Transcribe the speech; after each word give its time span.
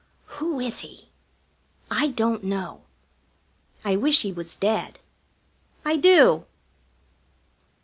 Who 0.41 0.59
is 0.59 0.79
he? 0.79 1.09
I 1.91 2.07
don't 2.07 2.43
know. 2.43 2.81
I 3.85 3.95
wish 3.97 4.23
he 4.23 4.31
was 4.31 4.55
dead. 4.55 4.97
I 5.85 5.95
do! 5.95 6.47